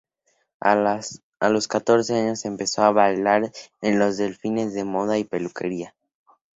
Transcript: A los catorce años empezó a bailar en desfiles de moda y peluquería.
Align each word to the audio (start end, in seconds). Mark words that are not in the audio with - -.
A 0.59 1.49
los 1.51 1.67
catorce 1.67 2.15
años 2.19 2.45
empezó 2.45 2.81
a 2.81 2.91
bailar 2.91 3.51
en 3.81 3.99
desfiles 3.99 4.73
de 4.73 4.83
moda 4.83 5.19
y 5.19 5.25
peluquería. 5.25 5.93